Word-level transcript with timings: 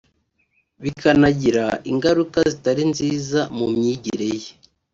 bikanagira 0.83 1.65
ingaruka 1.91 2.37
zitari 2.51 2.83
nziza 2.91 3.39
mu 3.57 3.65
myigire 3.75 4.27
ye 4.41 4.51